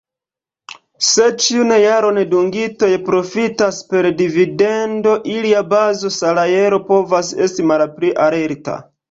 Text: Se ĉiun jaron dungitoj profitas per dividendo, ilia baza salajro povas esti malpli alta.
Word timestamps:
Se 1.07 1.25
ĉiun 1.43 1.73
jaron 1.81 2.17
dungitoj 2.31 2.89
profitas 3.09 3.83
per 3.93 4.09
dividendo, 4.23 5.13
ilia 5.35 5.63
baza 5.75 6.13
salajro 6.17 6.81
povas 6.91 7.31
esti 7.51 7.69
malpli 7.75 8.13
alta. 8.27 8.81